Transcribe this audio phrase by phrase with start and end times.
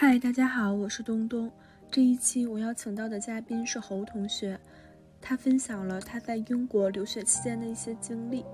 [0.00, 1.50] 嗨，大家好，我是东东。
[1.90, 4.56] 这一期我邀请到的嘉宾是侯同学，
[5.20, 8.44] 他分享了他在英国留学期间的一些经历。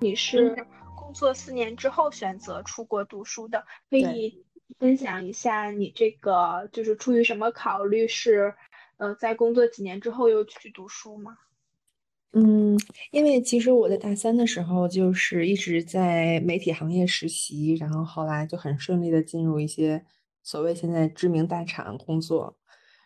[0.00, 0.54] 你是
[0.96, 4.46] 工作四年之后选择出国读书的，可以
[4.78, 8.54] 分享一下你这个就是出于什么考虑是，
[8.98, 11.38] 呃，在工作几年之后又去读书吗？
[12.34, 12.78] 嗯，
[13.10, 20.04] 因为其实我在大三的时候就是一直在媒体行业实习，然后后来就很顺利的进入一些
[20.42, 22.56] 所谓现在知名大厂工作，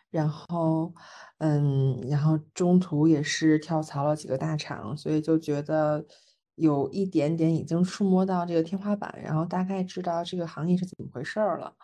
[0.09, 0.93] 然后
[1.39, 6.05] 嗯，然后中途也是跳槽了几个大厂，所以就觉得
[6.55, 11.75] 有一点点已经触摸到这个天花板，然后大概知道这个行业是怎么回事儿了，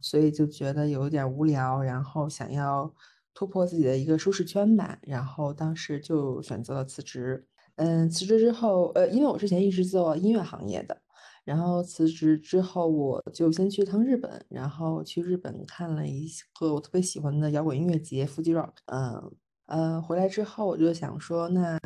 [0.00, 2.94] 所以就觉得有点无聊，然后想要。
[3.34, 7.48] 突破自己的一个舒适圈吧，然后当时就选择了辞职。
[7.76, 11.00] 嗯，辞职之后，呃，因为我之前一直做音乐行业的，
[11.44, 16.28] 然后辞职之后，我就先去趟日本，然后去日本看了一
[16.58, 18.72] 个我特别喜欢的摇滚音乐节 Fuji Rock。
[18.86, 19.32] 嗯，
[19.66, 21.78] 呃，回来之后我就想说，那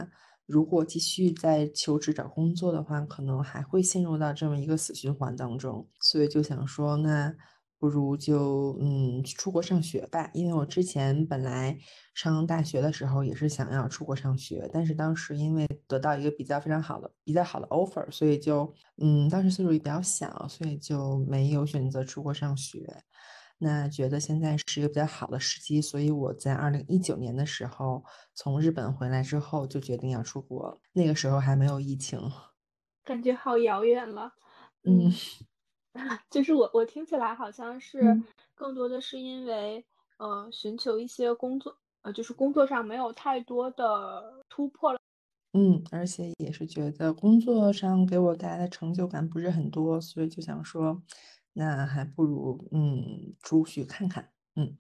[0.47, 7.35] 如果继续在求职找工作的话，可能还会陷入到这么一个死循环当中，所以就想说，那。
[7.79, 11.79] 不如就嗯出国上学吧，因为我之前本来
[12.15, 23.03] 上大学的时候也是想要出国上学，但是当时因为得到一个比较非常好的、比较好的 offer，所以就嗯当时岁数也比较小，所以就没有选择出国上学。
[23.59, 30.79] 那觉得现在是一个比较好的时机，所以我在二零一九年的时候从日本回来之后就决定要出国。
[30.93, 32.21] 那个时候还没有疫情，
[33.05, 34.33] 感觉好遥远了。
[34.85, 35.13] 嗯。
[36.31, 38.19] 就是我，我听起来好像是
[38.55, 39.85] 更多的是因为，
[40.19, 44.99] 呃，寻求一些工作，呃，就是工作上没有太多的突破了。
[45.55, 51.03] 嗯，而且也是觉得工作上给我带来的成就感不是很多，所以就想说，
[51.55, 54.33] 那还不如嗯出去看看。
[54.57, 54.77] 嗯，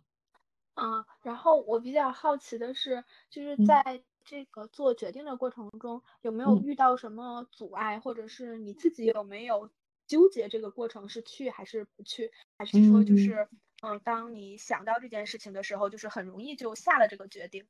[0.77, 3.83] 嗯，然后我比较好奇的是，就是在
[4.25, 9.71] 这个做决定的过程中，有没有遇到什么阻碍，或者是你自己有没有？
[10.07, 13.49] 纠结这个过程是去还是不去，还是说就是，
[13.83, 17.67] 嗯，当你想到这件事情的时候，就是很容易就下了这个决定。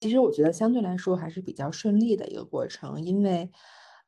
[0.00, 3.50] 其实我觉得相对来说还是比较顺利的一个过程，因为，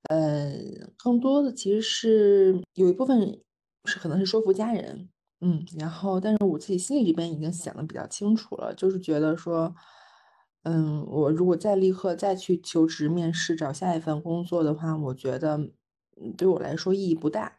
[0.08, 0.52] 呃，
[0.96, 3.42] 更多的其实是有一部分
[3.84, 9.74] 是可能是说服家人，嗯，然后但是我自己心里这边已经想的比较清楚了，就是觉得说，
[10.62, 15.72] 嗯，我如果再立刻再去求职面试找下一份工作的话，我觉得。
[16.22, 17.58] 嗯，对我来说意义不大，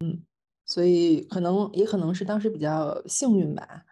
[0.00, 0.24] 嗯，
[0.66, 3.84] 所以可能也可能是当时比较幸运吧。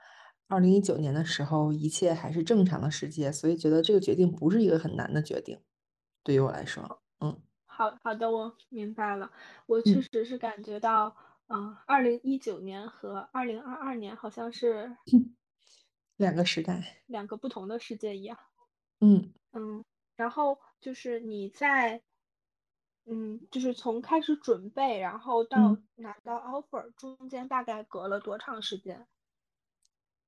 [0.48, 5.60] 二零一九年的时候，一切还是正常的世界，所以觉得这个决定不是一个很难的决定，
[6.24, 9.30] 对于我来说，嗯，好好的，我明白了。
[9.66, 11.14] 我确实是感觉到，
[11.48, 14.96] 嗯，二零一九年和二零二二年好像是
[16.16, 18.38] 两个时代，两个不同的世界一样。
[19.00, 19.84] 嗯嗯，
[20.16, 22.02] 然后就是你在。
[23.10, 29.06] 嗯，就是从开始准备，然后到拿到 offer 中间大概隔了多长时间？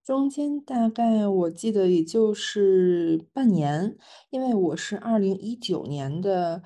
[0.03, 3.99] 中间大概我记得也就是半年，
[4.31, 6.63] 因为我是二零一九年的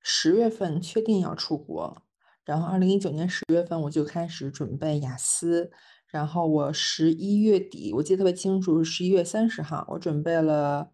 [0.00, 2.02] 十月份确定要出国，
[2.44, 5.72] 然后二零一九年十月份我就开始准备雅思，
[6.06, 10.92] 然后我十一月底我记得特别清楚，是十一月三十号，我准备了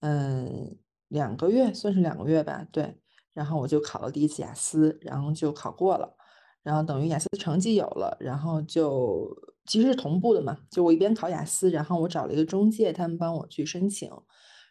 [0.00, 0.76] 嗯
[1.08, 3.00] 两个月，算是两个月吧，对。
[3.34, 6.16] 然后我就考了第一次雅思，然后就考过了，
[6.62, 9.28] 然后等于雅思成绩有了，然后就
[9.66, 14.08] 其实是同步的嘛，就我一边考雅思，然后我找了一个中介，他们帮我去申请，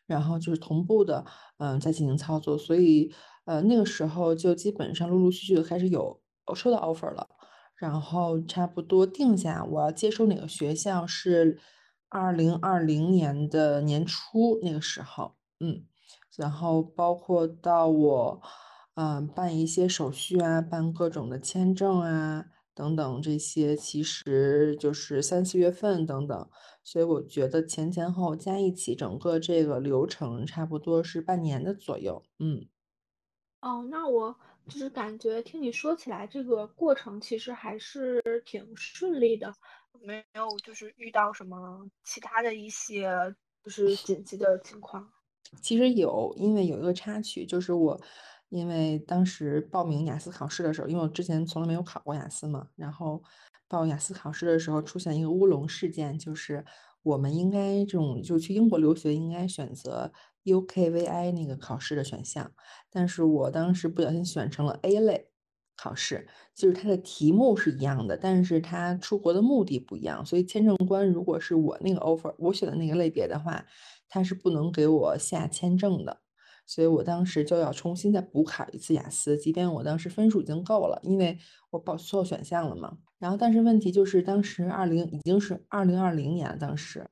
[0.07, 1.25] 然后就是同步的，
[1.57, 3.13] 嗯，在进行操作，所以
[3.43, 6.21] 呃那个时候就基本上陆陆续续的开始有
[6.55, 7.27] 收到 offer 了，
[7.75, 11.59] 然后差不多定下我要接收哪个学校是
[12.07, 15.83] 二零二零年的年初那个时候，嗯。
[16.35, 18.41] 然后包括到我，
[18.95, 26.49] 嗯，办一些手续啊，办各种的签证啊，等等这些，其实就是三四月份等等，
[26.83, 32.23] 所以我觉得前前后加一起，整个这个流程差不多是半年的左右。
[32.39, 32.67] 嗯，
[33.61, 39.53] 哦，那我就是感觉听你说起来，这个过程其实还是挺顺利的，
[40.01, 45.12] 没有就是遇到什么其他的一些就是紧急的情况。
[45.61, 47.99] 其实有，因为有一个插曲，就是我
[48.49, 53.21] 因为当时报名雅思考试的时候，因为我之前从来没有考过雅思嘛，然后
[53.67, 56.63] 报雅思考试的时候出现一个乌龙事件，就是
[57.01, 60.11] 我们应该这种就去英国留学应该选择
[60.45, 62.51] UKVI 那个考试的选项，
[62.89, 65.32] 但是我当时不小心选成了 A 类。
[65.83, 66.25] 考试，
[66.55, 73.65] 就是它的题目是一样的，但是它出国的目的不一样，所以签证官如果是我那个 offer，我选的那个类别的话，
[74.07, 76.21] 他是不能给我下签证的。
[76.65, 81.37] 所以我当时就要重新再补考一次雅思，即便我当时分数已经够了，因为
[81.71, 82.99] 我报错选项了嘛。
[83.19, 87.05] 然后，但是问题就是当时二零已经是二零二零年了，当时，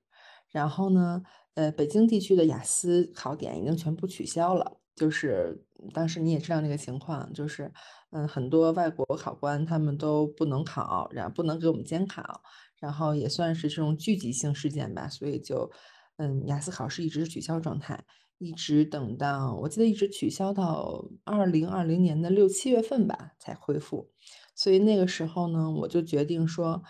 [0.50, 1.22] 然后呢，
[1.56, 7.72] 呃，北京地区的雅思考点已经全部取消了，就是当时你也知道那个情况，就是
[8.12, 12.42] 嗯，很多外国考官他们都不能考，然后不能给我们监考，
[12.80, 15.72] 然后也算是这种聚集性事件吧，所以就
[16.18, 18.06] 嗯，雅思考试一直是取消状态。
[18.38, 24.10] 一直等到我记得一直取消到二零二零年的六七月份吧才恢复，
[24.56, 26.82] 所以那个时候呢，我就决定说，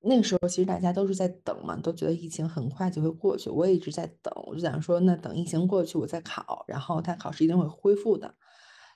[0.00, 8.34] 那个时候其实大家都是在等嘛，都觉得疫情很快就会过去，我也一直在等，我就想说，那等疫情过去我再考，然后他考试一定会恢复的。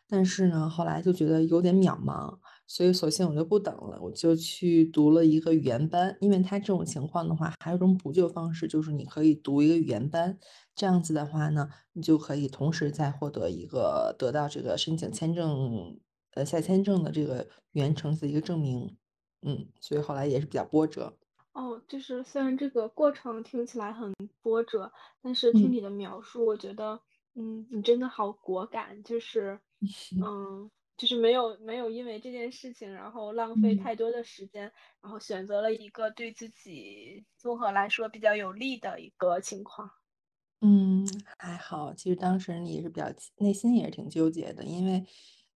[0.09, 6.17] 但是呢，后来就觉得有点渺茫，所以索性我就不等了，我就去读了一个语言班。
[6.21, 10.39] 因为他这种情况的话，还有一种补救方式，就是你可以读一个语言班，
[10.77, 15.99] 这样子的话呢，你就可以同时再获得一个得到这个申请签证
[16.35, 18.97] 呃下签证的这个语言成绩的一个证明。
[19.43, 21.17] 嗯，所以后来也是比较波折。
[21.53, 27.01] 哦，就是虽然这个过程听起来很波折，但是听你的描述，我觉得。
[27.39, 29.61] 嗯，你真的好果敢，就是，
[30.21, 39.91] 嗯，就是没有没有因为这件事情，然后浪费太多的时间，然后选择了一个对自己综合来说比较有利的一个情况。
[40.63, 41.07] 嗯，
[41.39, 45.05] 还好，其实当时你也是比较内心也是挺纠结的，因为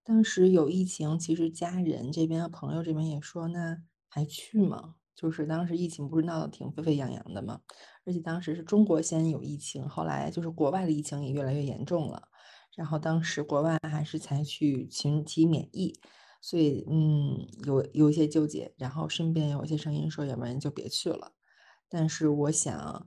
[0.04, 4.99] 当时有疫情，其实家人这边和朋友这边也说，那还去吗？
[5.20, 7.60] 就是当时疫情不是闹得挺沸沸扬扬的嘛，
[8.06, 12.28] 而且当时是中国先有疫情，后来就是国外的疫情也越来越严重了，
[12.74, 16.00] 然后当时国外还是采取群体免疫，
[16.40, 21.34] 所以嗯有有一些纠结，然后身边有一些声音说，要不然就别去了。
[21.90, 23.06] 但是我想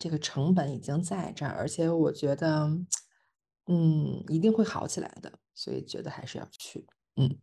[0.00, 2.66] 这个成本已经在这儿，而且我觉得
[3.68, 6.88] 嗯一定会好起来的，所以觉得还是要去。
[7.14, 7.38] 嗯，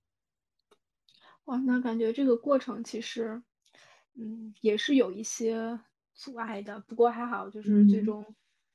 [1.45, 3.42] 哇，那感觉这个过程其实。
[4.19, 5.80] 嗯，也是有一些
[6.13, 8.25] 阻碍的，不过还好，就是最终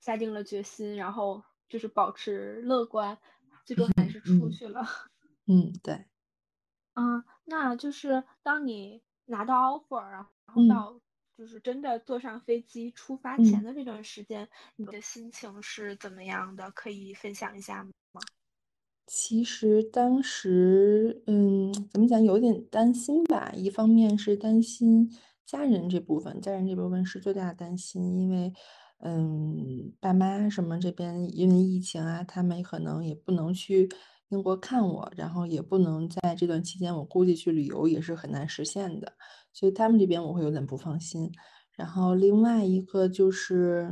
[0.00, 3.19] 下定了决心，然后就是保持乐观，
[3.67, 4.82] 最终还是出去了。
[5.46, 6.06] 嗯，对。
[6.94, 11.00] 嗯，那就是当你拿到 offer，然后到
[11.37, 16.70] 就是真的坐上飞机出发前的这段时间，你的心情是怎么样的？
[16.70, 17.91] 可以分享一下吗？
[19.06, 23.50] 其实当时，嗯，怎么讲，有点担心吧。
[23.55, 25.11] 一方面是担心。
[25.46, 28.52] 家人这部分，家人这部分是最大的担心，因为，
[29.00, 33.88] 嗯，爸妈什么这边因为疫情啊，他们可能也不能去
[34.31, 39.12] 英国看我，然后也不能在这段期间，我估计去旅游也是很难实现的，
[39.52, 41.31] 所以他们这边我会有点不放心。
[41.76, 43.91] 然后另外一个就是，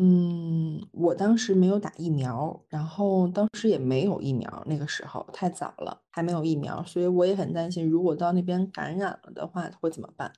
[0.00, 10.32] 嗯，我当时没有打疫苗，然后当时也没有疫苗，那个时候太早了，还没有疫苗，所以我也很担心，如果到那边感染了的话会怎么办？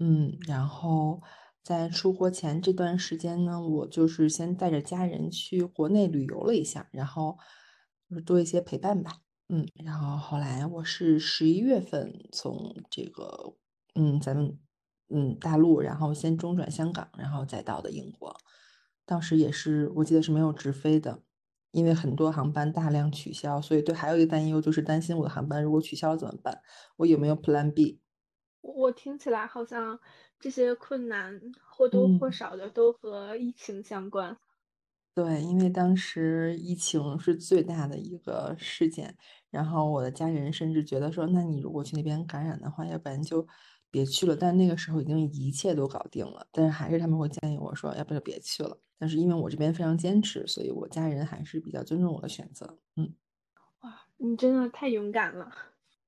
[0.00, 1.22] 嗯，然后
[1.62, 7.38] 在出国前这段时间呢，我就是先带着家人去国内旅游了一下，然后
[8.10, 9.12] 就是多一些陪伴吧。
[9.48, 13.54] 嗯，然后后来我是十一月份从这个
[13.94, 14.58] 嗯咱们
[15.08, 18.36] 嗯大陆，然后先中转香港，然后再到的英国。
[19.04, 21.22] 当时也是我记得是没有直飞的，
[21.70, 26.60] 因为很多航班大量取消，所以对还有一个担忧就是担心我的航班如果取消了怎么办？
[26.96, 28.00] 我有没有 Plan B？
[28.62, 30.00] 我听起来好像
[30.40, 31.40] 这些困难
[31.70, 34.36] 或多或少的都和疫情相关。
[35.14, 39.16] 对，因为当时疫情是最大的一个事件，
[39.50, 43.46] 然后我的家人甚至觉得说，那你如果去那边感染的话，要不然就
[43.90, 44.36] 别去了。
[44.36, 48.78] 但那个时候已经一切都搞定了，但是还是他们会建议我说，要不就别去了。
[48.98, 52.78] 但是因为我这边非常坚持，所以我家人还是比较尊重我的选择。
[52.96, 53.14] 嗯，
[53.82, 55.52] 哇，你真的太勇敢了。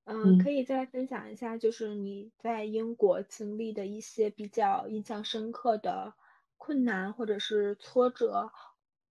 [0.05, 6.15] 嗯，可以再分享一下，就是你在英国经历的一些比较印象深刻的
[6.57, 8.51] 困难或者是挫折。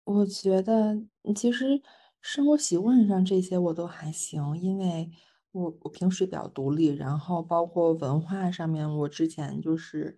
[0.05, 0.97] 我觉得
[1.35, 1.81] 其实
[2.21, 5.11] 生活习惯上这些我都还行，因为
[5.55, 10.17] 我我平时比较独立，然后包括文化上面，我之前就是。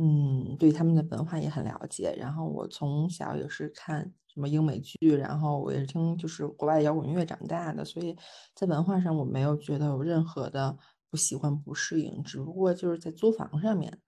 [0.00, 2.14] 嗯，对他们的文化也很了解。
[2.16, 8.16] 然后我从小也是看什么英美剧，然后我也是听就是国外摇滚乐长大的，所以
[8.54, 10.78] 在文化上我没有觉得有任何的
[11.10, 12.22] 不喜欢、不适应。
[12.22, 13.98] 只不过就是在租房上面，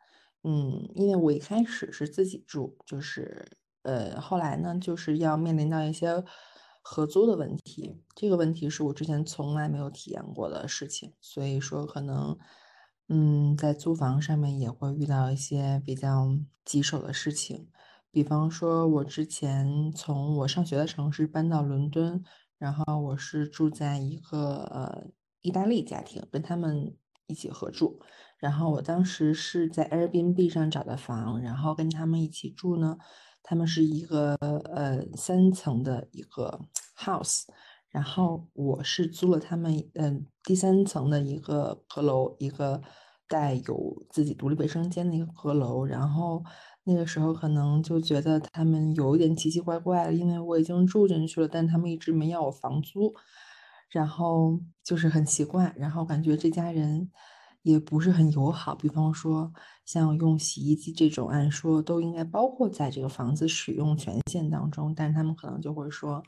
[0.44, 3.44] 嗯，因为我一开始是自己住，就是
[3.82, 6.22] 呃，后来呢就是要面临到一些
[6.80, 8.02] 合租的问题。
[8.14, 12.38] 这个问题是我之前从来没有体验过的事情，所以说可能，
[13.08, 17.68] 嗯，在租房上面也会遇到一些比较棘手的事情。
[18.10, 22.24] 比方说，我之前从我上学的城市搬到伦敦，
[22.58, 25.04] 然后我是住在一个呃
[25.42, 26.96] 意大利家庭，跟他们
[27.26, 28.00] 一起合住。
[28.36, 32.98] 然后我当时是在 Airbnb 上找的房，然后跟他们一起住呢。
[33.42, 36.60] 他们是一个呃三层的一个
[36.96, 37.44] house，
[37.90, 42.80] 然后我是租了他们嗯第三层的一个阁楼，一个
[43.28, 45.84] 带有自己独立卫生间的一个阁楼。
[45.84, 46.44] 然后
[46.84, 53.14] 那个时候可能就觉得他们有一点奇奇怪怪的，因为我已经住进去了，但他们一直没要我房租，
[53.88, 57.10] 然后就是很奇怪，然后感觉这家人。
[57.62, 59.52] 也不是很友好，比方说
[59.84, 66.22] 像用洗衣机这种，按说都应该包括在这个房子使用权限当中，但是他们可能就会说，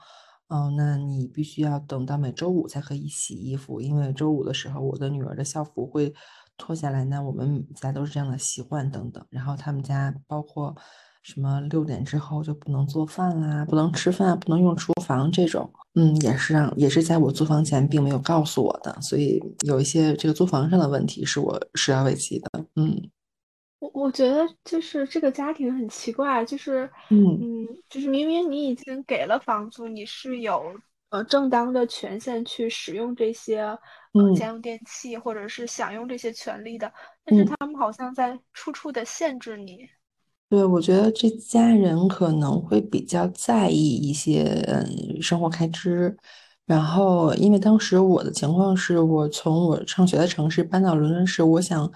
[0.49, 6.13] 哦，那你必须要等到每周五才可以洗衣服，因为周五的时候我的女儿的校服会
[6.59, 9.25] 脱下来，那我们家都是这样的习惯等等。
[9.31, 10.77] 然后他们家包括
[11.23, 15.73] 什么六点之后就不能做饭啦，不能吃饭，不能用厨房这种。
[15.95, 22.65] 嗯，也是让，也是在我租房前并没有告诉我的，所以有一些这个租房上的问题是我始料未及的。
[22.75, 23.11] 嗯，
[23.79, 30.75] 我我觉得就是这个家庭很奇怪，就是嗯嗯，就是明明你已经给了房租，你是有
[31.11, 33.61] 呃正当的权限去使用这些
[34.13, 36.91] 呃家用电器或者是享用这些权利的，
[37.25, 39.87] 但是他们好像在处处的限制你。
[40.53, 46.15] 对，我觉得这家人可能会比较在意一些嗯生活开支，
[46.67, 51.91] 然后因为当时我的情况是我从我上学的城市搬到伦敦市，我想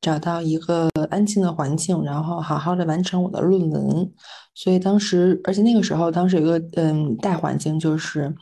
[0.00, 4.12] 找到一个安静的环境，然后好好的完成我的论文，
[4.56, 8.34] 所以当时，而且那个时候，当时有个嗯大环境就是，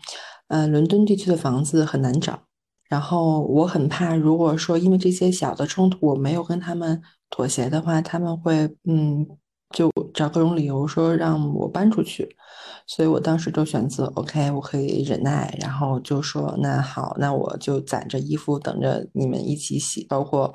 [0.49, 2.41] 嗯伦敦地区的房子很难找，
[2.89, 9.29] 然后我很怕，如果说因为这些小的冲突我没有跟他们妥协的话，他们会嗯。
[9.71, 12.29] 就找各种理由说让我搬出去，
[12.87, 20.07] 所以我当时就选择 OK，我可以忍耐，然后就说那好，那我就攒着衣服等着你们一起洗。
[20.09, 20.53] 包括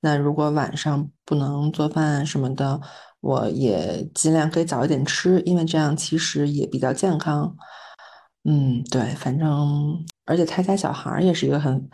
[0.00, 2.80] 那如果晚上不能做饭什么的，
[3.20, 7.54] 我也尽量可以早一点吃，因为这样其实也比较健康。
[8.44, 11.88] 嗯，对，反正而且他家小孩也是一个很。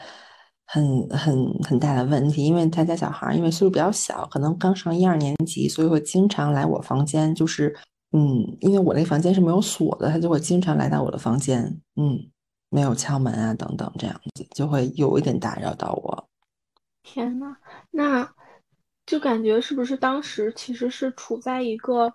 [0.73, 7.35] 很很很大的问题，因为他家小孩因为岁数比较小，可能刚上一二年级，所以会经常来我房间。
[7.35, 7.77] 就是，
[8.13, 11.65] 嗯，因为我那房间是没有锁的，他就会经常来到我的房间，
[11.97, 12.17] 嗯，
[12.69, 16.29] 没有敲门啊等等这样子，就会有一点打扰到我。
[17.03, 17.57] 天呐，
[17.91, 18.33] 那
[19.07, 22.15] 就感觉是不是当时其实是处在一个，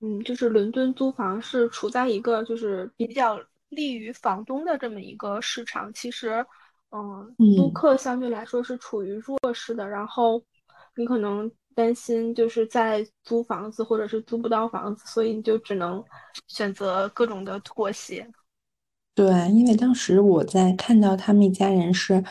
[0.00, 6.44] 嗯，就是伦敦租房是处在一个就是比较利于房东的这么一个市场，其实。
[6.92, 10.42] 嗯，租客相对来说是处于弱势的，然后
[10.96, 16.04] 你可能担心就是在租房子或者是租不到房子，所以你就只能
[16.48, 18.30] 选择各种的妥协。
[19.14, 22.22] 对，因为当时我在看到他们一家人是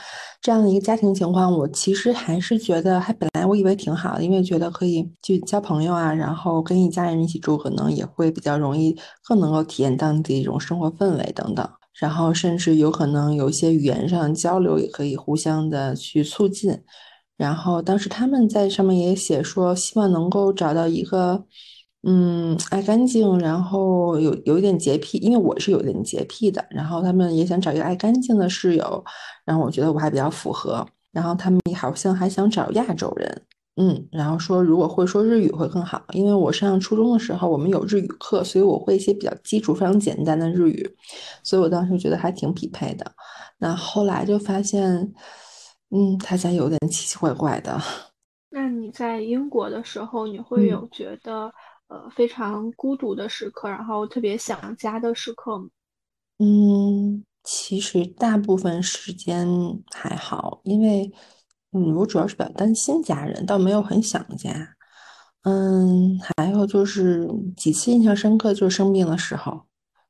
[0.41, 11.69] 这样的一个家庭情况，我其实还是觉得，还本来我以为挺好的，因为觉得可以去交朋友啊，然后跟一家人一起住，可能也会比较容易，更能够体验当地一种生活氛围等等。
[11.99, 16.81] 然后甚至有可能有一些语言上交流也可以互相的去促进。
[17.37, 21.43] 然后当时他们在上面也写说，希望能够找到一个，
[22.03, 26.65] 嗯，爱干净，然后有有一点洁癖，因为我是有点洁癖的。
[26.69, 29.03] 然后他们也想找一个爱干净的室友。
[29.43, 30.85] 然后我觉得我还比较符合。
[31.11, 33.41] 然后他们好像还想找亚洲人。
[33.77, 40.95] 嗯，然后说如果会说日语会更好，因为我上初中的时候我们有日语课，所以我会一些比较基础、非常简单的日语，
[41.41, 43.09] 所以我当时觉得还挺匹配的。
[43.59, 45.13] 那后来就发现，
[45.89, 47.81] 嗯，他家有点奇奇怪怪的。
[48.49, 51.51] 那你在英国的时候，你会有觉得
[51.87, 55.69] 呃非常孤独的时刻，然后特别想家的时刻吗？
[56.39, 59.47] 嗯，其实大部分时间
[59.91, 61.09] 还好，因为。
[61.73, 64.75] 嗯，我主要是比较担心家人，倒没有很想家。
[65.43, 69.61] 嗯，还有就是几次印象深刻，就是生病的时候，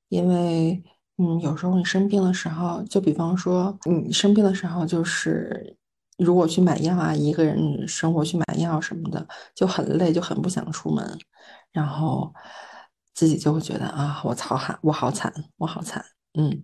[0.09, 0.83] 因为
[1.17, 5.77] 嗯，有时候你生病的时候，就比方说你生病的时候，就是
[6.17, 9.25] 如果去买药啊，一个人生活去买药什么的，
[9.55, 11.17] 就很累，就很不想出门，
[11.71, 12.33] 然后
[13.13, 16.03] 自己就会觉得啊，我好惨，我好惨，我好惨。
[16.33, 16.63] 嗯，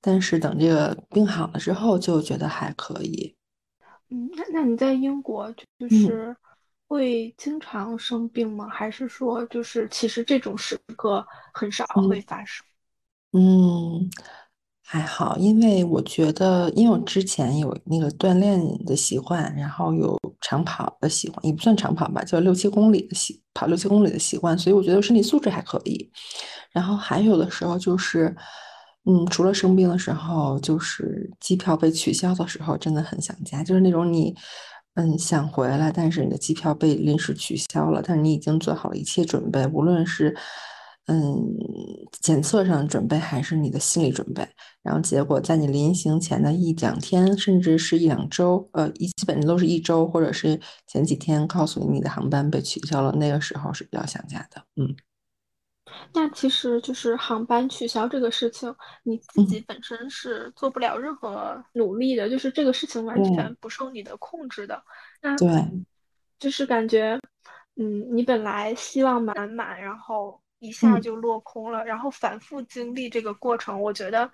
[0.00, 3.34] 但是等这个病好了之后，就觉得还可以。
[4.14, 6.36] 嗯，那那你在英国就是
[6.86, 8.68] 会经常生病吗？
[8.68, 12.64] 还是说就是其实这种时刻很少会发生？
[13.32, 14.08] 嗯，
[14.84, 26.08] 还好，因为我觉得，因为我之前有那个锻炼的习惯，然后有长跑的习惯，也不算长跑吧，就六七公里的习跑六七公里的习惯，所以我觉得身体素质还可以。
[26.70, 28.32] 然后还有的时候就是，
[29.04, 34.34] 嗯，除了生病的时候，就是机票被取消的时候，真的很想家，就是那种你，
[34.94, 40.36] 嗯，想回来，但是你的机票被临时取消了，但是你已经做好了一切准备，无论是。
[41.06, 41.38] 嗯，
[42.22, 44.48] 检测上准备还是你的心理准备，
[44.82, 54.62] 然后结果在你临行前的一两天，甚至是一两周，呃，一基本上都是一周，或者是前几天告诉你你的航班被取消了，那个时候是比较想家的。
[54.76, 54.96] 嗯，
[56.12, 64.82] 那其实就是航班取消这个事情，你自己本身是做不了任何努力的，就是这个事情完全不受你的控制的。
[65.22, 65.48] 那对，
[66.38, 67.18] 就是感觉，
[67.76, 70.40] 嗯，你本来希望满满，然后。
[70.60, 74.30] 一下就落空了，然后反复经历这个过程，我觉得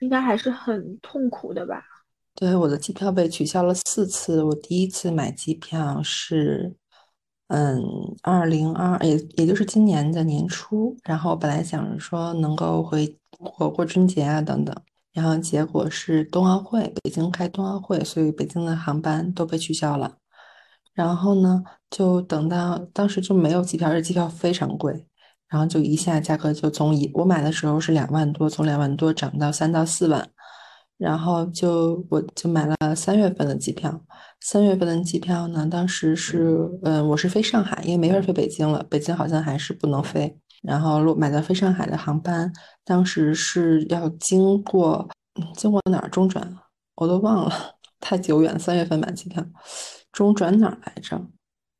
[0.00, 1.84] 应该还是很痛苦的吧。
[2.34, 4.42] 对，我的机票被取消了四次。
[4.42, 6.74] 我第一次买机票是，
[7.54, 7.82] 嗯，
[8.22, 10.96] 二零二，也也就是今年的年初。
[11.04, 14.74] 然后本来想着说能够回国过春节啊等等，
[15.12, 20.16] 然后结果是冬奥会，北京开冬奥会，所以北京的航班都被取消了。
[20.94, 25.06] 然后呢，就等到当时就没有机票，这机票非常贵。
[25.46, 30.26] 然后就一下价格就从一我买的时候是两万多，从两万多涨到三到四万，
[31.02, 34.00] 然后就我就买了三月份的机票。
[34.40, 40.38] 三月份的机票呢，当时是嗯，我是飞上海，因为没法飞北京了，北京好像还是不能飞。
[40.62, 42.52] 然后买的飞上海的航班，
[42.84, 45.08] 当时是要经过
[45.56, 46.56] 经过哪儿中转，
[46.94, 47.52] 我都忘了，
[47.98, 48.56] 太久远。
[48.56, 49.44] 三月份买机票，
[50.12, 51.20] 中转哪儿来着？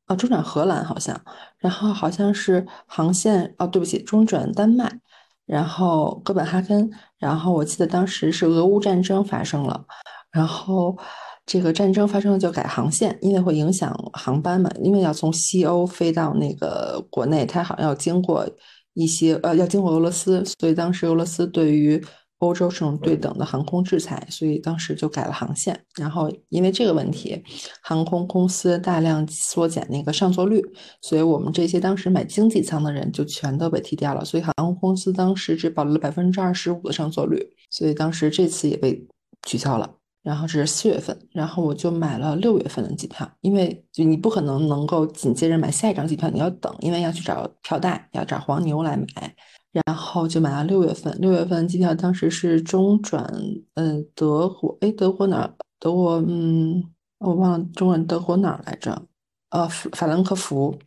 [0.07, 1.17] 哦，中转荷兰好像，
[1.59, 4.99] 然后好像是航线哦，对不起，中转丹麦，
[5.45, 9.85] 然后哥本哈根，然后我记得当时是俄乌战争发生了，
[10.31, 10.97] 然后
[11.45, 18.47] 这个战争发生了就改航线，因为会影响航班嘛，因为要从西欧飞到那个国内，它好像要经过
[18.93, 22.03] 一些呃，要经过俄罗斯，所以当时俄罗斯对于。
[22.43, 25.79] 欧洲这种对等的航空制裁，所以当时就改了航线。
[25.95, 27.41] 然后因为这个问题，
[27.81, 30.61] 航空公司大量缩减那个上座率，
[31.01, 34.25] 所以我们这些当时买经济舱的人就全都被踢掉了。
[34.25, 39.07] 所以航空公司当时只保留了百分之二十五的上座率，所以当时这次也被
[39.47, 39.89] 取消了。
[40.21, 49.35] 然后这是四月份，然后我就买了六月份的机票，因为就你不可能能够紧接着买下一张机票，你要等，因为要去找票代，要找黄牛来买。
[49.73, 53.27] 然后就买了六月份，六月份机票当时是中转，
[53.73, 55.53] 嗯，德国，哎，德国哪儿？
[55.79, 56.83] 德国，嗯，
[57.17, 59.01] 我忘了中转德国哪儿来着？
[59.49, 60.77] 呃，法兰克福，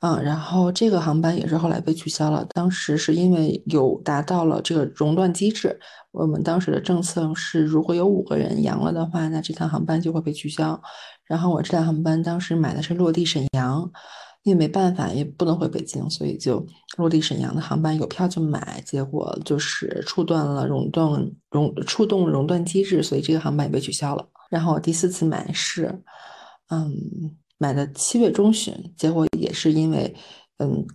[0.00, 2.44] 嗯，然后这个航班也是后来被取消了。
[2.54, 5.78] 当时是因为有达到了这个熔断机制，
[6.10, 10.80] 我们当时的政策是，如果有五个人阳了的话，那这趟航班就会被取消。
[11.26, 13.90] 然后我这趟航班当时买的是落地沈阳。
[14.44, 16.64] 因为没办法，也不能回北京，所以就
[16.98, 21.10] 落地沈阳的航班有票就买，结果就是触断了熔断
[21.50, 24.28] 熔触动熔断机制，所以这个航班也被取消了。
[24.50, 25.86] 然后第四次买是，
[26.68, 26.94] 嗯，
[27.56, 30.14] 买的七月中旬，结果也是因为
[30.58, 30.86] 嗯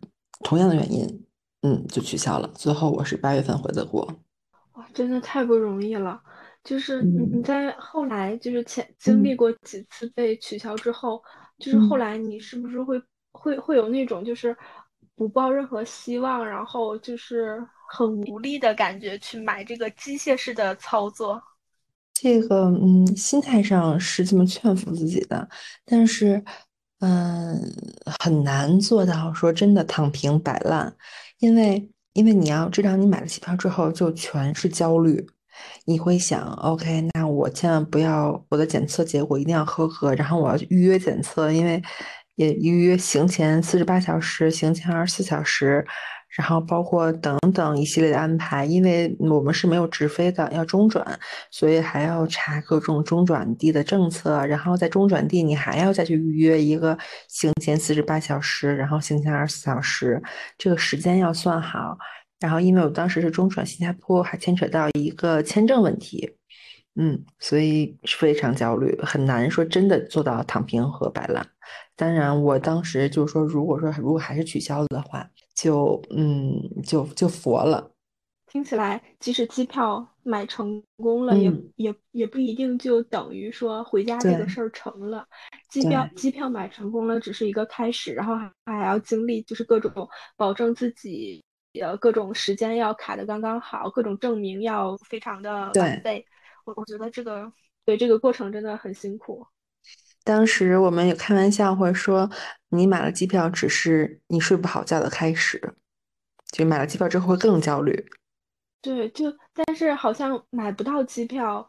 [0.43, 1.25] 同样的原因，
[1.63, 2.47] 嗯就取消了。
[2.53, 4.07] 最后我是八月份回的国。
[4.73, 6.21] 哇，真的太不容易了！
[6.63, 11.19] 就是你你在后来就是前经历过几次被取消之后，
[11.57, 13.01] 就是后来你是不是会？
[13.31, 14.55] 会会有那种就是
[15.15, 21.41] 不抱任何希望，然后就是很无力的感觉去买这个机械式的操作。
[22.13, 25.47] 这个嗯，心态上是这么劝服自己的，
[25.85, 26.43] 但是
[26.99, 27.57] 嗯，
[28.19, 30.93] 很难做到说真的躺平摆烂，
[31.39, 35.25] 因为因为你要知道，你买了机票之后就全是焦虑，
[35.85, 41.81] 你会想，OK，那我千万不要我的检测结果一定要合格，然后我要预约检测，因为。
[42.39, 45.86] 也预约行前四十八小时，行前二十四小时，
[46.38, 48.63] 然后包括等等一系列的安排。
[48.63, 51.19] 因为我们是没有直飞的，要中转，
[51.52, 54.45] 所以还要查各种中转地的政策。
[54.45, 56.97] 然后在中转地，你还要再去预约一个
[57.28, 60.23] 行前四十八小时，然后行前二十四小时，
[60.58, 61.97] 这个时间要算好。
[62.39, 66.38] 然后因为我当时是中转新加坡，还牵扯到一个签证问题，
[66.95, 71.45] 嗯，所以非常焦虑，很难说真的做到躺平和摆烂。
[71.99, 77.91] 当然，我当时就是说，如果说如果还是取消了的话，就嗯，就就佛了。
[78.47, 85.27] 听起来，即使机票买成功了，也也也不一定就等于说回家这个事儿成了。
[85.69, 89.91] 机票机票买成功了，只是一个开始，然后还还要经历就是各种
[90.38, 91.43] 保证自己
[91.81, 96.25] 呃各种时间要卡的刚刚好，各种证明要非常的完备。
[96.63, 97.51] 我我觉得这个
[97.83, 99.45] 对这个过程真的很辛苦。
[100.29, 102.29] 当时我们也开玩笑或者说，
[102.67, 105.59] 你买了机票只是你睡不好觉的开始，
[106.51, 108.05] 就买了机票之后会更焦虑。
[108.79, 111.67] 对，就但是好像买不到机票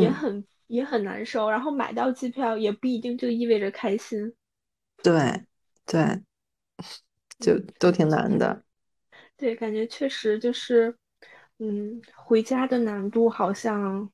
[0.00, 4.32] 也很也很难受，然后买到机票也不一定就意味着开心。
[5.02, 5.44] 对
[5.84, 6.22] 对，
[7.40, 8.62] 就都挺难的。
[9.36, 10.96] 对，感觉确实就是，
[11.58, 14.08] 嗯，回家的难度好像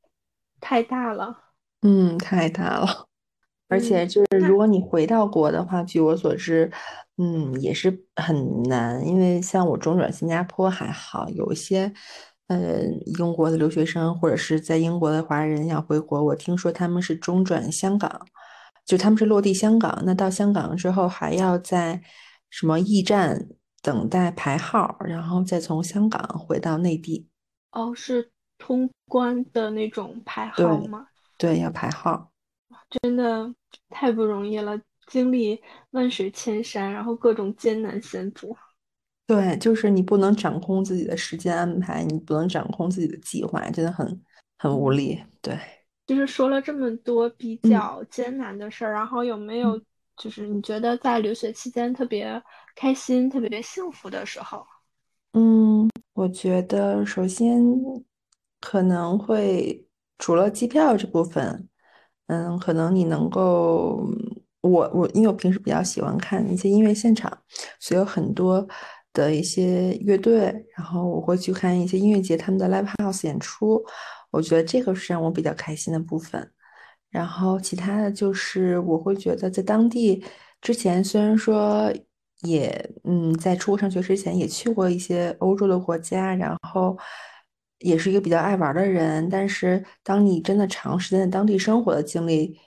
[0.58, 1.52] 太大了。
[1.82, 3.06] 嗯，太大了。
[3.74, 6.70] 而且就是，如果你回到国的话，据我所知，
[7.16, 9.04] 嗯，也是很难。
[9.04, 11.92] 因为像我中转新加坡还好，有一些，
[12.46, 12.84] 呃，
[13.18, 18.24] 英国的留学生或者是在英国的华人要回国，我听说他们是中转香港，
[18.86, 22.00] 就他们是落地香港，那到香港之后还要在
[22.50, 23.48] 什么驿站
[23.82, 27.28] 等待排号，然后再从香港回到内地。
[27.72, 31.08] 哦，是通关的那种排号吗？
[31.36, 32.30] 对，要排号。
[33.02, 33.52] 真的
[33.88, 38.56] 太不容易了，经历万水千山，然后各种艰难险阻。
[39.26, 44.22] 对，就是你不能掌控自己的时间安排，你不能掌控自己的计划，真的很
[44.58, 45.18] 很无力。
[45.40, 45.58] 对，
[46.06, 49.80] 就是说了这么多比较艰难的事儿，然后有没有
[50.16, 52.42] 就是你觉得在留学期间特别
[52.76, 54.66] 开心、特别幸福的时候？
[55.32, 57.62] 嗯，我觉得首先
[58.60, 59.86] 可能会
[60.18, 61.68] 除了机票这部分。
[62.26, 64.02] 嗯，可能你能够，
[64.62, 67.30] 我我因为我平时比较喜欢看一些音乐现场，
[67.78, 68.66] 所以有很多
[69.12, 73.84] 的一些乐队，然后我会去看一些音乐节他们的 live house 演出，
[74.30, 76.50] 我觉得这个是让我比较开心的部分。
[77.10, 80.24] 然后其他的就是我会觉得在当地
[80.62, 81.92] 之前虽然说
[82.42, 86.96] 也嗯在出国上学之前也去过一些欧洲的国家，然后。
[87.80, 92.58] 也是一个比较爱玩的人，但是当你真的长时间在当地生活的经历，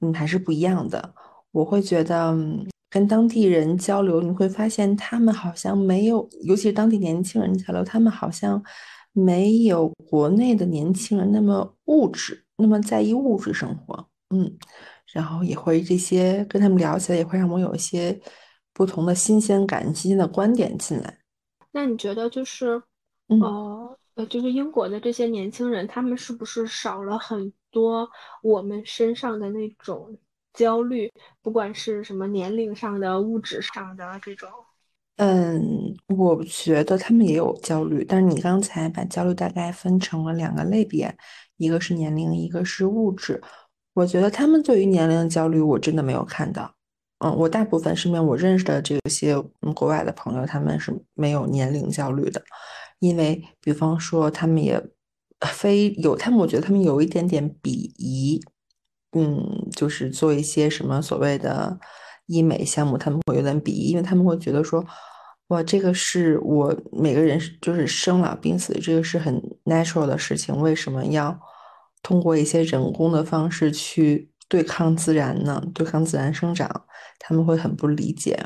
[0.00, 1.14] 嗯，还是不一样的。
[1.52, 2.36] 我会觉得
[2.88, 8.62] 跟当地人交流，你会发现他们好像没有，尤其是当地年轻人交流，他们好像
[9.12, 14.08] 没有国内的年轻人那么物质，那么在意物质生活。
[14.34, 14.56] 嗯，
[15.12, 18.20] 然后也会这些跟他们聊起来，也会让我有一些
[18.72, 21.18] 不同的新鲜感、新鲜的观点进来。
[21.72, 22.82] 那你觉得就是，
[23.28, 23.96] 呃？
[24.14, 28.08] 呃就是英国的这些年轻人，他们是不是少了很多
[28.42, 30.18] 我们身上的那种
[30.52, 31.10] 焦虑？
[31.42, 34.48] 不管是什么年龄上的、物质上的这种。
[35.16, 41.14] 嗯，我觉得他们也有焦虑，但是你刚才把焦虑大概分成了两个类别，
[41.58, 43.40] 一个是年龄，一个是物质。
[43.92, 46.72] 我觉得他们对于年龄的焦虑，我真的没有看到。
[47.18, 49.38] 嗯，我大部分身边我认识的这些
[49.74, 52.42] 国外的朋友，他们是没有年龄焦虑的。
[53.00, 54.80] 因为，比方说，他们也
[55.40, 58.40] 非有他们，我觉得他们有一点点鄙夷，
[59.12, 61.80] 嗯，就是做一些什么所谓的
[62.26, 64.84] 医美项目，他们会有点鄙夷，因为他们会觉得说，
[65.48, 71.40] 哇，这个是我每个人就是生老病死，这个是很 natural 的事情，为什么要
[72.02, 75.62] 通过一些人工的方式去对抗自然呢？
[75.72, 76.68] 对抗自然生长，
[77.18, 78.38] 他们会很不理解。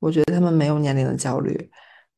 [0.00, 1.70] 我觉得他们没有年龄的焦虑。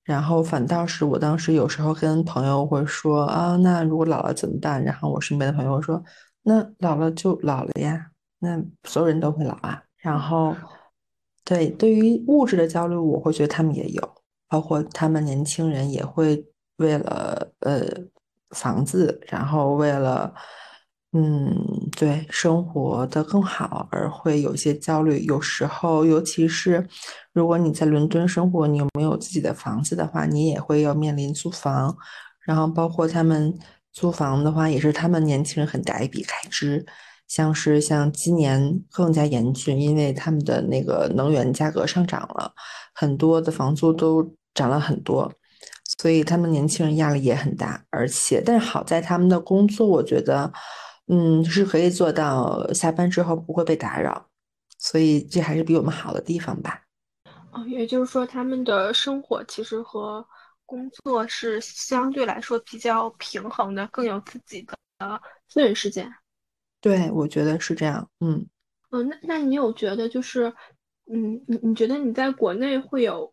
[0.05, 4.85] 然后反倒是我当时有时候跟朋友会说啊，那如果老了怎么办？
[4.85, 6.03] 然后我身边的朋友说，
[6.43, 9.83] 那老了就老了呀，那所有人都会老啊。
[9.97, 10.55] 然后，
[11.45, 14.15] 对，对于物质的焦虑，我会觉得他们也有，
[14.49, 16.45] 包括他们年轻人也会
[16.77, 17.83] 为了呃
[18.51, 20.35] 房子，然后为了。
[21.17, 21.55] 嗯，
[21.97, 25.21] 对，生活的更好而会有些焦虑。
[25.21, 26.85] 有时候，尤其是
[27.33, 31.97] 如果你在伦敦生活，你有没有自己的房子的话，你也会要面临租房。
[32.41, 33.57] 然后，包括他们
[33.93, 36.85] 租房的话，也是他们年轻人很大一笔开支。
[37.29, 42.53] 像是像今年更加严峻，因为他们的那个能源价格上涨了，
[42.93, 45.33] 很多的房租都涨了很多，
[45.99, 47.81] 所以他们年轻人压力也很大。
[47.91, 50.53] 而且，但是好在他们的工作，我觉得。
[51.07, 54.29] 嗯，是可以做到下班之后不会被打扰，
[54.79, 56.83] 所以这还是比我们好的地方吧。
[57.53, 60.27] 哦，也就是说，他们的生活其实和
[60.67, 64.77] 工作是相对来说比较平衡的，更有自己的
[65.49, 66.11] 私人时间。
[66.81, 68.09] 对，我觉得是这样。
[68.21, 68.47] 嗯
[68.91, 70.53] 嗯，那那你有觉得就是，
[71.13, 73.33] 嗯，你你觉得你在国内会有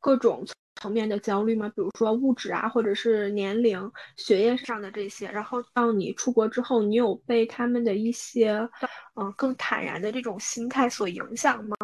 [0.00, 0.44] 各种？
[0.82, 1.68] 层面的焦虑吗？
[1.68, 5.30] 比如说物质啊，或者是年龄、学业上的这些。
[5.30, 8.68] 然后到你出国之后，你有被他们的一些，
[9.14, 11.76] 嗯，更坦然的这种心态所影响吗？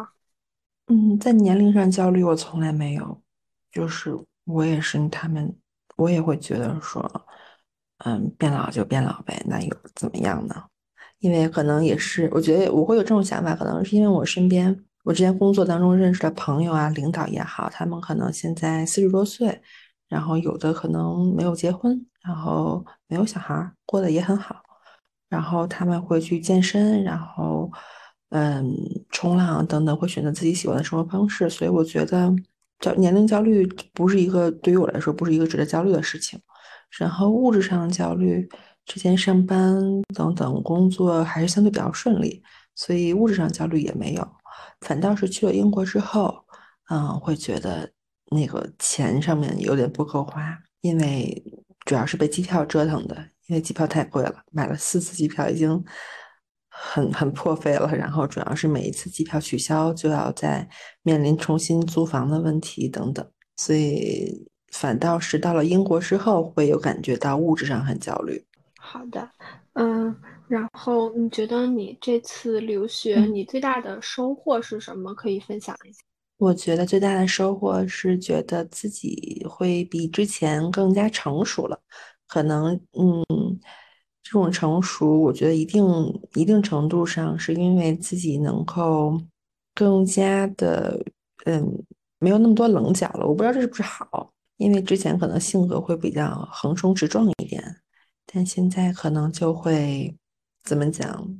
[0.87, 3.21] 嗯，在年龄上焦虑，我从来没有。
[3.71, 5.55] 就是我也是他们，
[5.95, 7.09] 我也会觉得说，
[7.99, 10.65] 嗯，变老就变老呗，那又怎么样呢？
[11.19, 19.61] 因为可能也是，我觉得我会有这种想法，可能是因为我身边，我之前工作当中认识的朋友啊、领导也好，他们可能现在四十多岁，
[20.07, 24.61] 然后有的可能没有结婚，然后没有小孩，过得也很好，
[25.29, 27.71] 然后他们会去健身，然后
[28.29, 28.71] 嗯，
[29.09, 32.33] 冲浪等等，会选择自己喜欢的生活方式，所以我觉得
[32.79, 36.39] 焦年龄焦虑不是一个对于我来说不是一个值得焦虑的事情，
[36.97, 38.47] 然后物质上的焦虑。
[38.85, 39.79] 之前上班
[40.15, 42.41] 等等工作还是相对比较顺利，
[42.73, 44.27] 所以物质上焦虑也没有。
[44.81, 46.45] 反倒是去了英国之后，
[46.89, 47.91] 嗯，会觉得
[48.31, 51.43] 那个钱上面有点不够花，因为
[51.85, 53.15] 主要是被机票折腾的，
[53.47, 55.83] 因为机票太贵了，买了四次机票已经
[56.69, 57.87] 很很破费了。
[57.95, 60.67] 然后主要是每一次机票取消，就要再
[61.01, 68.45] 面临重新租房的问题等等，所以反倒是到了英国之后，会有感觉到物质上很焦虑。
[68.79, 69.29] 好的，
[69.73, 70.15] 嗯，
[70.49, 75.13] 然后你觉得你这次留学，你最大的收获是什么？
[75.13, 75.99] 可以分享一下。
[76.37, 81.79] 我觉得最大的收获是觉得自己会比之前更加成熟了。
[82.27, 83.23] 可能，嗯，
[84.23, 85.83] 这种成熟，我觉得一定
[86.33, 89.21] 一定程度上是因为自己能够
[89.75, 90.99] 更加的，
[91.45, 91.83] 嗯，
[92.17, 93.27] 没有那么多棱角了。
[93.27, 97.63] 我不知道这是不是好，因为之前可能性格会比较横冲直撞一点。
[98.25, 100.15] 但现在可能就会
[100.63, 101.37] 怎么讲？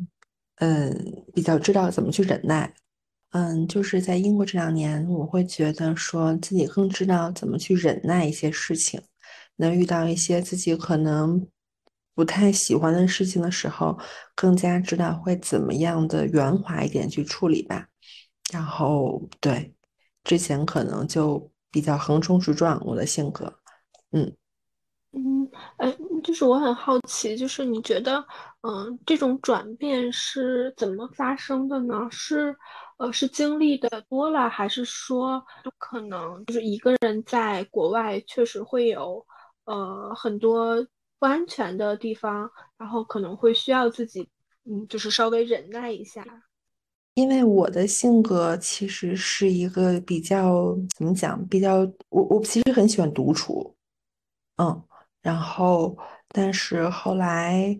[0.56, 2.74] 嗯，比较知道怎么去忍耐。
[3.32, 9.02] 嗯，就是在英国这两年，我会觉得说自己更知道怎么去忍耐一些事情。
[9.56, 11.48] 那遇到一些自己可能
[12.16, 13.98] 不太喜欢的事情的时候，
[14.36, 17.88] 更加知道会怎么样的圆滑一点去处理吧。
[18.52, 19.74] 然后，对，
[20.24, 23.60] 之前可能就比较横冲直撞，我的性格，
[24.12, 24.36] 嗯。
[25.12, 28.26] 嗯，哎，就是我很好奇，就是你觉得，
[28.62, 32.08] 嗯，这种转变是怎么发生的呢？
[32.12, 32.54] 是，
[32.98, 35.42] 呃，是经历的多了，还是说，
[35.78, 39.26] 可能就是一个人在国外确实会有，
[39.64, 40.86] 呃，很多
[41.20, 44.28] 不安全的地方，然后可能会需要自己，
[44.66, 46.26] 嗯，就是稍微忍耐一下。
[47.14, 51.78] 因为我的性格其实是一个比较怎么讲，比较
[52.10, 53.74] 我我其实很喜欢独处，
[54.58, 54.84] 嗯。
[55.22, 55.98] 然后，
[56.30, 57.78] 但是后来，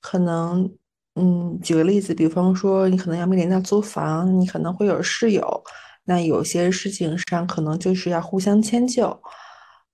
[0.00, 0.70] 可能，
[1.14, 5.62] 嗯，举个例子，比方说，你可能要面临到租房，你可能会有室友，
[6.04, 9.20] 那有些事情上可能就是要互相迁就。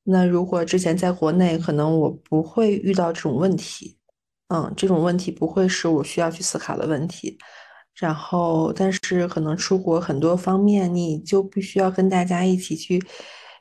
[0.05, 3.99] 那如果之前在国内，可能我不会遇到这种问题，
[4.49, 7.37] 嗯，这种问题不会是我需要去思考的问题。
[7.95, 13.03] 然后，但是可能出国很多方面，你就必须要跟大家一起去。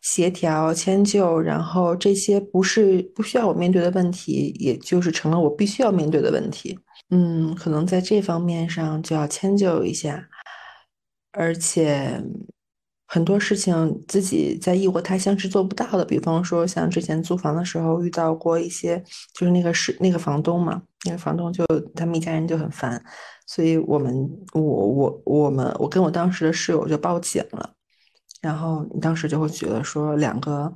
[0.05, 6.77] 协调迁就，然后这些不是不需要我面对的问题，也就是成了我必须要面对的问题。
[7.09, 10.23] 嗯，可能在这方面上就要迁就一下，
[11.31, 12.23] 而且
[13.07, 16.05] 很多事情自己在异国他乡是做不到的。
[16.05, 21.65] 比方说，像之前租房的时候遇到过一些，就是那个是那个房东嘛，那个房东就
[21.95, 23.03] 他们一家人就很烦，
[23.47, 24.13] 所以我们
[24.53, 27.74] 我我我们我跟我当时的室友就报警了。
[28.45, 30.71] 然后你当时就会觉得说，两个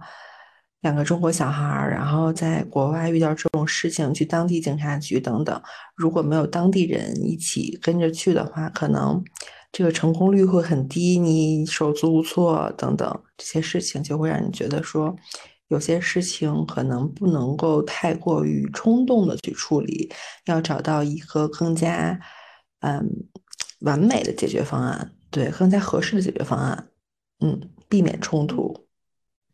[0.81, 5.61] 两个中国小孩儿，然后在国外遇到这种事情，去当地警察局等等，
[5.95, 9.23] 如果没有当地人一起跟着去的话，可能
[9.71, 15.15] 这个成功率会很低，你手足无措等等这些事情，就会让你觉得说，
[15.67, 20.11] 有些事情可能不能够太过于冲动的去处理，
[20.45, 22.19] 要找到一个更加
[22.79, 23.07] 嗯
[23.81, 26.87] 完美的解决方案，对，更加合适的解决方案。
[27.41, 28.75] 嗯，避免冲突，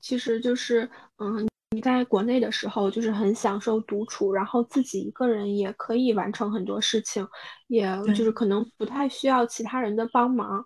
[0.02, 7.28] 其实就是，嗯，你在国内的时候就是很享受独处，然后自己一个人也可以完成很多事情，
[7.67, 10.65] 也就是可能不太需要其他人的帮忙。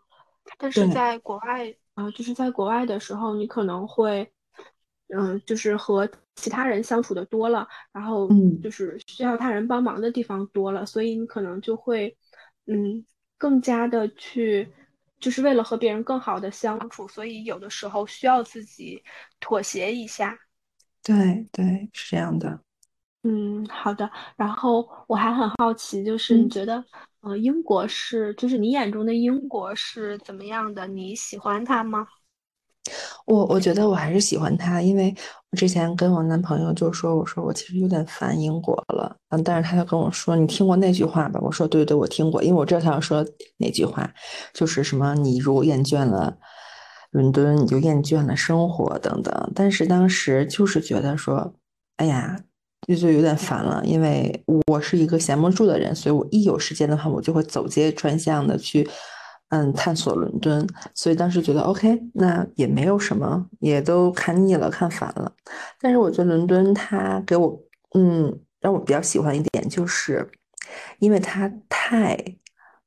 [0.58, 4.32] 但是在国外，啊，就是在国外的时候，你可能会，
[5.08, 8.30] 嗯，就是和其他人相处的多了，然后
[8.64, 12.18] 就是需要他人帮忙的地方多了，所以你可能就会，
[12.66, 13.06] 嗯，
[13.38, 14.70] 更加的去。
[15.20, 19.04] 就是为了和别人更好的相处，所以有的时候需要自己
[19.40, 20.38] 妥协一下。
[21.04, 22.60] 对对，是这样的。
[23.24, 24.10] 嗯，好的。
[24.38, 26.84] 然后我还很好奇，就是你觉得，
[27.22, 30.88] 呃，英国是，就是你眼中的英国是怎么样的？
[30.88, 32.08] 你喜欢它吗？
[33.26, 35.14] 我我觉得我还是喜欢他，因为
[35.52, 41.40] 我之前跟我男朋友就说，我说我其实有点烦英国了，嗯，但是他就跟我说，你听过那句话吧？
[41.42, 43.24] 我说对对，我听过，因为我知道他要说
[43.58, 44.10] 哪句话，
[44.54, 46.36] 就是什么你如果厌倦了
[47.12, 49.52] 伦敦，你就厌倦了生活等等。
[49.54, 51.54] 但是当时就是觉得说，
[51.98, 52.40] 哎呀，
[52.88, 58.88] 就就有点烦了，因为我是一个闲不住的人，所以我一有时间的话，我就会走街串巷的去，
[59.50, 60.68] 嗯，探索伦敦。
[60.94, 65.32] 所以当时觉得 OK，那也没有什么，也都看腻了，看烦了。
[65.80, 67.62] 但是我觉得伦敦它给我，
[67.96, 70.30] 嗯，让我比较喜欢一点，就是
[71.00, 72.18] 因为它太。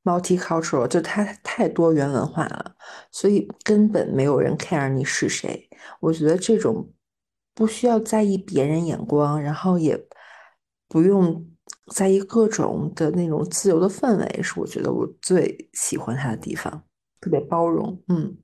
[0.04, 2.74] multicultural 就它太多元文化了，
[3.12, 5.68] 所以根本没有人 care 你是谁。
[6.00, 6.90] 我觉得这种
[7.54, 9.96] 不需要在意别人眼光，然后也
[10.88, 11.46] 不用
[11.88, 16.82] 在意各种的那种自由的氛围，是我觉得我最喜欢他的地方，
[17.20, 18.00] 特别包容。
[18.08, 18.36] 嗯，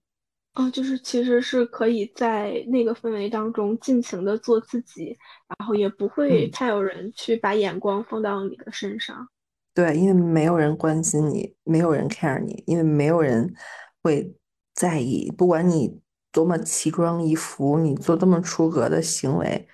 [0.54, 5.16] 哦，就是其实是可以在那个氛围当中尽情的做自己，
[5.58, 9.28] 然后也不会太有人去把眼光放到你的身上。
[9.72, 13.54] 对，因为没有人关心你，没有人 care 你，因为没有人
[14.02, 14.34] 会
[14.74, 16.00] 在意，不管你
[16.32, 19.68] 多么奇装异服，你做多么出格的行为，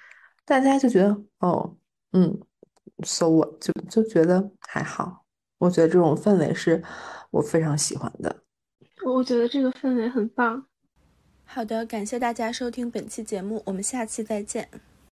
[0.44, 1.74] 大家就觉得哦，
[2.12, 2.38] 嗯
[3.04, 5.24] ，so 我就就觉得还好。
[5.58, 6.82] 我觉得这种氛围是
[7.30, 8.36] 我非常喜欢的。
[9.04, 10.66] 我觉得这个氛围很棒。
[11.44, 14.68] 好的，感谢大家收听本期节目，我们下期再见。